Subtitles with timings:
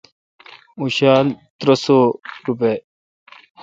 [0.77, 2.75] اوں شالہ ترہ سوروپے°